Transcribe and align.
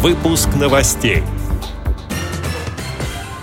Выпуск 0.00 0.48
новостей. 0.54 1.24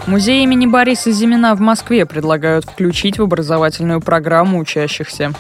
Музей 0.08 0.42
имени 0.42 0.66
Бориса 0.66 1.12
Зимина 1.12 1.54
в 1.54 1.60
Москве 1.60 2.06
предлагают 2.06 2.64
включить 2.64 3.20
в 3.20 3.24
образовательную 3.24 4.00
программу 4.00 4.60
учащихся. 4.60 5.34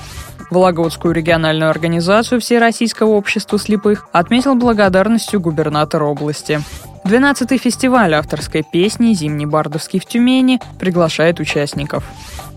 Вологодскую 0.52 1.14
региональную 1.14 1.70
организацию 1.70 2.42
Всероссийского 2.42 3.12
общества 3.12 3.58
слепых 3.58 4.10
отметил 4.12 4.56
благодарностью 4.56 5.40
губернатор 5.40 6.04
области. 6.04 6.60
12-й 7.06 7.60
фестиваль 7.60 8.14
авторской 8.14 8.64
песни 8.70 9.14
«Зимний 9.14 9.46
Бардовский 9.46 10.02
в 10.02 10.06
Тюмени» 10.06 10.60
приглашает 10.80 11.40
участников. 11.40 12.04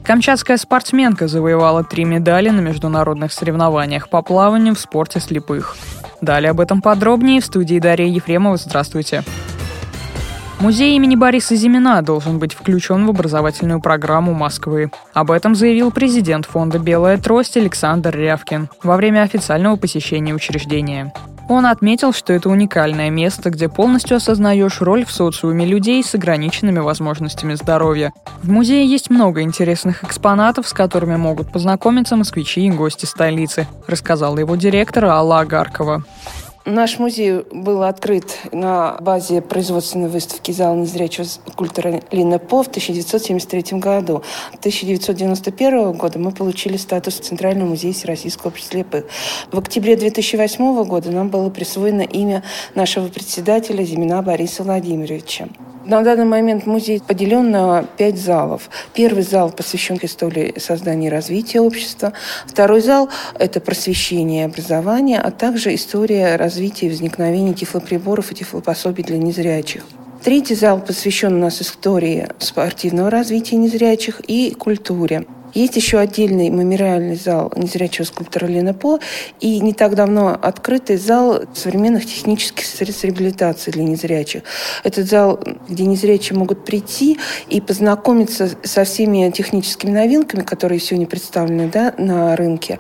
Камчатская 0.03 0.57
спортсменка 0.57 1.29
завоевала 1.29 1.85
три 1.85 2.05
медали 2.05 2.49
на 2.49 2.61
международных 2.61 3.33
соревнованиях 3.33 4.09
по 4.09 4.21
плаванию 4.23 4.75
в 4.75 4.81
спорте 4.81 5.21
слепых. 5.21 5.77
Далее 6.21 6.51
об 6.51 6.61
этом 6.61 6.83
подробнее 6.83 7.41
в 7.41 7.45
студии 7.45 7.79
Дарья 7.79 8.07
Ефремова. 8.07 8.57
Здравствуйте. 8.57 9.23
Музей 10.61 10.97
имени 10.97 11.15
Бориса 11.15 11.55
Зимина 11.55 12.03
должен 12.03 12.41
быть 12.41 12.53
включен 12.53 13.07
в 13.07 13.11
образовательную 13.11 13.81
программу 13.81 14.35
Москвы. 14.35 14.91
Об 15.15 15.31
этом 15.31 15.55
заявил 15.55 15.93
президент 15.93 16.47
фонда 16.47 16.81
«Белая 16.81 17.17
трость» 17.19 17.57
Александр 17.57 18.17
Рявкин 18.17 18.69
во 18.83 18.97
время 18.97 19.23
официального 19.23 19.77
посещения 19.77 20.35
учреждения. 20.35 21.13
Он 21.49 21.65
отметил, 21.65 22.13
что 22.13 22.35
это 22.35 22.51
уникальное 22.51 23.09
место, 23.09 23.49
где 23.49 23.71
полностью 23.71 24.19
осознаешь 24.19 24.83
роль 24.83 25.07
в 25.07 25.11
социуме 25.11 25.65
людей 25.65 26.05
с 26.05 26.15
ограниченными 26.15 26.81
возможностями 26.81 27.55
здоровья. 27.55 28.13
В 28.43 28.51
музее 28.51 28.87
есть 28.87 29.09
много 29.09 29.41
интересных 29.41 30.05
экспонатов, 30.05 30.69
с 30.69 30.75
которыми 30.75 31.17
могут 31.17 31.51
познакомиться 31.51 32.17
москвичи 32.17 32.67
и 32.67 32.71
гости 32.71 33.07
столицы, 33.07 33.67
рассказала 33.87 34.39
его 34.39 34.57
директор 34.57 35.07
Алла 35.07 35.41
Агаркова. 35.41 36.05
Наш 36.71 36.99
музей 36.99 37.45
был 37.51 37.83
открыт 37.83 38.37
на 38.53 38.99
базе 39.01 39.41
производственной 39.41 40.11
выставки 40.11 40.53
зала 40.53 40.77
незрячего 40.77 41.25
скульптора 41.25 42.03
Лина 42.11 42.39
По 42.39 42.63
в 42.63 42.69
1973 42.69 43.79
году. 43.79 44.23
В 44.53 44.59
1991 44.59 45.93
года 45.93 46.19
мы 46.19 46.31
получили 46.31 46.77
статус 46.77 47.15
Центрального 47.21 47.71
музея 47.71 47.95
Всероссийского 47.95 48.49
общества 48.49 48.69
слепых. 48.81 49.07
В 49.51 49.59
октябре 49.59 49.97
2008 49.97 50.85
года 50.85 51.11
нам 51.11 51.31
было 51.31 51.49
присвоено 51.49 52.03
имя 52.03 52.43
нашего 52.75 53.09
председателя 53.09 53.83
Зимина 53.83 54.21
Бориса 54.21 54.63
Владимировича. 54.63 55.49
На 55.89 56.03
данный 56.03 56.27
момент 56.27 56.67
музей 56.67 57.01
поделен 57.01 57.51
на 57.51 57.83
пять 57.83 58.19
залов. 58.19 58.69
Первый 58.93 59.23
зал 59.23 59.51
посвящен 59.51 59.99
истории 60.03 60.53
создания 60.59 61.07
и 61.07 61.11
развития 61.11 61.61
общества. 61.61 62.13
Второй 62.47 62.83
зал– 62.83 63.09
это 63.39 63.59
просвещение 63.59 64.43
и 64.43 64.45
образование, 64.45 65.19
а 65.19 65.31
также 65.31 65.75
история 65.75 66.37
развития 66.37 66.89
и 66.89 66.91
возникновения 66.91 67.55
тифлоприборов 67.55 68.31
и 68.31 68.35
тифлопособий 68.35 69.03
для 69.03 69.17
незрячих. 69.17 69.83
Третий 70.23 70.57
зал 70.57 70.79
посвящен 70.79 71.37
у 71.37 71.39
нас 71.39 71.63
истории 71.63 72.29
спортивного 72.39 73.09
развития 73.09 73.57
незрячих 73.57 74.21
и 74.29 74.55
культуре. 74.55 75.25
Есть 75.55 75.77
еще 75.77 75.99
отдельный 75.99 76.51
мемориальный 76.51 77.17
зал 77.17 77.53
незрячего 77.57 78.05
скульптора 78.05 78.47
Лена 78.47 78.75
По 78.75 78.99
и 79.41 79.61
не 79.61 79.73
так 79.73 79.95
давно 79.95 80.39
открытый 80.41 80.97
зал 80.97 81.43
современных 81.55 82.07
технических 82.07 82.65
средств 82.65 83.05
реабилитации 83.05 83.71
для 83.71 83.85
незрячих. 83.85 84.43
Этот 84.85 85.09
зал, 85.09 85.41
где 85.69 85.85
незрячие 85.85 86.39
могут 86.39 86.65
прийти 86.65 87.19
и 87.49 87.61
познакомиться 87.61 88.51
со 88.63 88.85
всеми 88.85 89.31
техническими 89.31 89.91
новинками, 89.91 90.43
которые 90.43 90.81
сегодня 90.81 91.07
представлены 91.07 91.71
да, 91.73 91.95
на 91.99 92.37
рынке. 92.37 92.79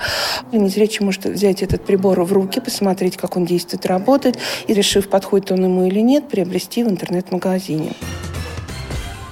Незрячий 0.52 1.04
может 1.04 1.24
взять 1.24 1.62
этот 1.62 1.84
прибор 1.84 2.20
в 2.22 2.32
руки, 2.32 2.60
посмотреть, 2.60 3.16
как 3.16 3.36
он 3.36 3.44
действует, 3.44 3.86
работает, 3.86 4.38
и, 4.66 4.74
решив, 4.74 5.08
подходит 5.08 5.52
он 5.52 5.64
ему 5.64 5.86
или 5.86 6.00
нет, 6.00 6.28
приобрести 6.28 6.84
в 6.84 6.88
интернет-магазине. 6.88 7.92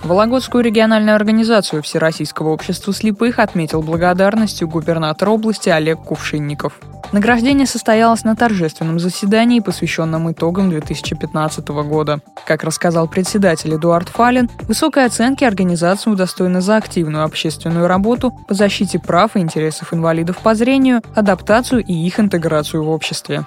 Вологодскую 0.06 0.62
региональную 0.62 1.16
организацию 1.16 1.82
Всероссийского 1.82 2.50
общества 2.50 2.94
слепых 2.94 3.40
отметил 3.40 3.82
благодарностью 3.82 4.68
губернатор 4.68 5.30
области 5.30 5.68
Олег 5.68 5.98
Кувшинников. 5.98 6.78
Награждение 7.10 7.66
состоялось 7.66 8.22
на 8.22 8.36
торжественном 8.36 9.00
заседании, 9.00 9.58
посвященном 9.58 10.30
итогам 10.30 10.70
2015 10.70 11.68
года. 11.68 12.20
Как 12.46 12.62
рассказал 12.62 13.08
председатель 13.08 13.74
Эдуард 13.74 14.08
Фалин, 14.08 14.48
высокой 14.68 15.06
оценки 15.06 15.42
организация 15.42 16.12
удостоена 16.12 16.60
за 16.60 16.76
активную 16.76 17.24
общественную 17.24 17.88
работу 17.88 18.32
по 18.46 18.54
защите 18.54 19.00
прав 19.00 19.34
и 19.34 19.40
интересов 19.40 19.92
инвалидов 19.92 20.38
по 20.38 20.54
зрению, 20.54 21.02
адаптацию 21.16 21.82
и 21.84 21.92
их 21.92 22.20
интеграцию 22.20 22.84
в 22.84 22.90
обществе. 22.90 23.44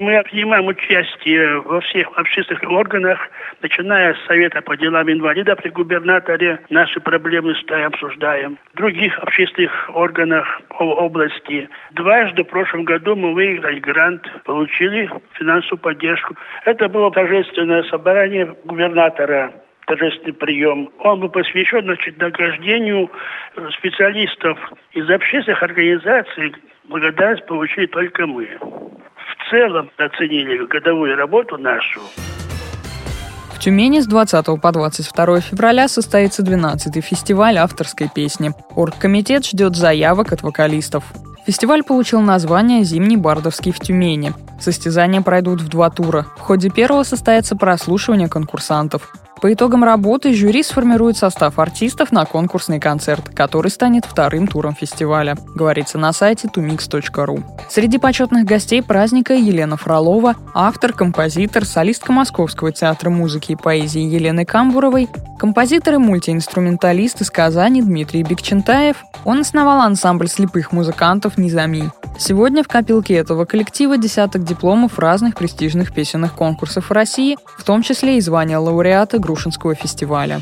Мы 0.00 0.20
принимаем 0.24 0.66
участие 0.66 1.60
во 1.60 1.80
всех 1.80 2.08
общественных 2.18 2.68
органах, 2.68 3.18
начиная 3.62 4.14
с 4.14 4.26
Совета 4.26 4.60
по 4.60 4.76
делам 4.76 5.08
инвалидов 5.08 5.60
при 5.62 5.68
губернаторе. 5.68 6.58
Наши 6.68 6.98
проблемы 6.98 7.54
ставим, 7.62 7.86
обсуждаем. 7.86 8.58
В 8.72 8.76
других 8.76 9.16
общественных 9.20 9.90
органах 9.94 10.62
области. 10.80 11.68
Дважды 11.92 12.42
в 12.42 12.48
прошлом 12.48 12.84
году 12.84 13.14
мы 13.14 13.34
выиграли 13.34 13.78
грант, 13.78 14.26
получили 14.44 15.08
финансовую 15.34 15.78
поддержку. 15.78 16.34
Это 16.64 16.88
было 16.88 17.12
торжественное 17.12 17.84
собрание 17.84 18.52
губернатора 18.64 19.52
торжественный 19.86 20.32
прием. 20.32 20.90
Он 21.00 21.20
был 21.20 21.28
посвящен 21.28 21.82
значит, 21.82 22.18
награждению 22.18 23.10
специалистов 23.78 24.58
из 24.92 25.08
общественных 25.10 25.62
организаций. 25.62 26.54
Благодарность 26.88 27.46
получили 27.46 27.86
только 27.86 28.26
мы 28.26 28.48
целом 29.54 29.90
оценили 29.98 30.66
годовую 30.66 31.16
работу 31.16 31.56
нашу. 31.58 32.00
В 33.52 33.58
Тюмени 33.60 34.00
с 34.00 34.06
20 34.06 34.60
по 34.60 34.72
22 34.72 35.40
февраля 35.40 35.88
состоится 35.88 36.42
12-й 36.42 37.00
фестиваль 37.00 37.56
авторской 37.56 38.10
песни. 38.12 38.50
Оргкомитет 38.74 39.46
ждет 39.46 39.76
заявок 39.76 40.32
от 40.32 40.42
вокалистов. 40.42 41.04
Фестиваль 41.46 41.84
получил 41.84 42.20
название 42.20 42.84
«Зимний 42.84 43.16
Бардовский 43.16 43.72
в 43.72 43.78
Тюмени». 43.78 44.32
Состязания 44.60 45.20
пройдут 45.20 45.60
в 45.60 45.68
два 45.68 45.88
тура. 45.90 46.26
В 46.36 46.40
ходе 46.40 46.68
первого 46.70 47.04
состоится 47.04 47.54
прослушивание 47.54 48.28
конкурсантов. 48.28 49.12
По 49.44 49.52
итогам 49.52 49.84
работы 49.84 50.32
жюри 50.32 50.62
сформирует 50.62 51.18
состав 51.18 51.58
артистов 51.58 52.12
на 52.12 52.24
конкурсный 52.24 52.80
концерт, 52.80 53.28
который 53.28 53.70
станет 53.70 54.06
вторым 54.06 54.46
туром 54.46 54.74
фестиваля, 54.74 55.36
говорится 55.54 55.98
на 55.98 56.14
сайте 56.14 56.48
tumix.ru. 56.48 57.42
Среди 57.68 57.98
почетных 57.98 58.46
гостей 58.46 58.82
праздника 58.82 59.34
Елена 59.34 59.76
Фролова, 59.76 60.36
автор, 60.54 60.94
композитор, 60.94 61.66
солистка 61.66 62.10
Московского 62.10 62.72
театра 62.72 63.10
музыки 63.10 63.52
и 63.52 63.56
поэзии 63.56 64.00
Елены 64.00 64.46
Камбуровой, 64.46 65.10
композитор 65.38 65.96
и 65.96 65.98
мультиинструменталист 65.98 67.20
из 67.20 67.30
Казани 67.30 67.82
Дмитрий 67.82 68.22
Бекчентаев. 68.22 68.96
Он 69.26 69.40
основал 69.40 69.82
ансамбль 69.82 70.28
слепых 70.28 70.72
музыкантов 70.72 71.36
«Низами». 71.36 71.92
Сегодня 72.16 72.62
в 72.62 72.68
копилке 72.68 73.14
этого 73.14 73.44
коллектива 73.44 73.98
десяток 73.98 74.44
дипломов 74.44 74.98
разных 74.98 75.34
престижных 75.34 75.92
песенных 75.92 76.34
конкурсов 76.34 76.90
России, 76.90 77.36
в 77.58 77.64
том 77.64 77.82
числе 77.82 78.18
и 78.18 78.20
звание 78.20 78.58
лауреата 78.58 79.18
Грушинского 79.18 79.74
фестиваля. 79.74 80.40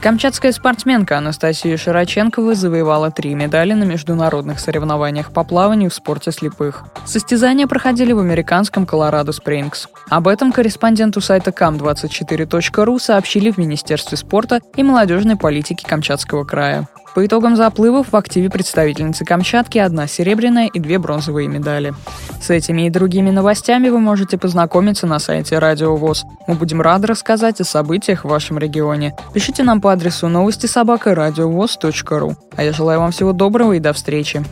Камчатская 0.00 0.52
спортсменка 0.52 1.18
Анастасия 1.18 1.76
Широченкова 1.76 2.54
завоевала 2.54 3.10
три 3.10 3.34
медали 3.34 3.74
на 3.74 3.84
международных 3.84 4.58
соревнованиях 4.58 5.30
по 5.30 5.44
плаванию 5.44 5.90
в 5.90 5.94
спорте 5.94 6.32
слепых. 6.32 6.84
Состязания 7.04 7.66
проходили 7.66 8.12
в 8.12 8.18
американском 8.18 8.86
Колорадо 8.86 9.32
Спрингс. 9.32 9.88
Об 10.08 10.26
этом 10.26 10.52
корреспонденту 10.52 11.20
сайта 11.20 11.50
cam24.ru 11.50 12.98
сообщили 12.98 13.50
в 13.50 13.58
Министерстве 13.58 14.16
спорта 14.16 14.60
и 14.74 14.82
молодежной 14.82 15.36
политики 15.36 15.84
Камчатского 15.84 16.44
края. 16.44 16.88
По 17.14 17.26
итогам 17.26 17.56
заплывов 17.56 18.12
в 18.12 18.16
активе 18.16 18.50
представительницы 18.50 19.24
Камчатки 19.24 19.78
одна 19.78 20.06
серебряная 20.06 20.68
и 20.72 20.78
две 20.78 20.98
бронзовые 20.98 21.48
медали. 21.48 21.92
С 22.40 22.50
этими 22.50 22.86
и 22.86 22.90
другими 22.90 23.30
новостями 23.30 23.88
вы 23.88 23.98
можете 23.98 24.38
познакомиться 24.38 25.06
на 25.06 25.18
сайте 25.18 25.58
Радио 25.58 25.96
ВОЗ. 25.96 26.24
Мы 26.46 26.54
будем 26.54 26.80
рады 26.80 27.08
рассказать 27.08 27.60
о 27.60 27.64
событиях 27.64 28.24
в 28.24 28.28
вашем 28.28 28.58
регионе. 28.58 29.16
Пишите 29.34 29.64
нам 29.64 29.80
по 29.80 29.92
адресу 29.92 30.28
новости 30.28 30.66
собака 30.66 31.14
ру. 31.14 32.36
А 32.56 32.62
я 32.62 32.72
желаю 32.72 33.00
вам 33.00 33.10
всего 33.10 33.32
доброго 33.32 33.72
и 33.72 33.80
до 33.80 33.92
встречи. 33.92 34.44